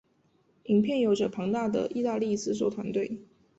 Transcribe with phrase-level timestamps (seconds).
[0.63, 3.21] 影片有着庞大的意大利制作团队。